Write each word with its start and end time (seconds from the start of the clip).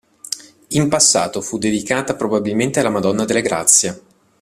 In 0.69 0.89
passato 0.89 1.41
fu 1.41 1.59
dedicata 1.59 2.15
probabilmente 2.15 2.79
alla 2.79 2.89
Madonna 2.89 3.23
delle 3.23 3.43
Grazie. 3.43 4.01